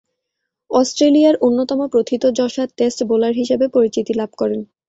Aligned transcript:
অস্ট্রেলিয়ার 0.71 1.35
অন্যতম 1.41 1.79
প্রথিতযশা 1.87 2.63
test 2.77 2.99
bowler 3.03 3.33
হিসেবে 3.33 3.65
পরিচিতি 3.67 4.13
লাভ 4.13 4.31
করেন। 4.37 4.61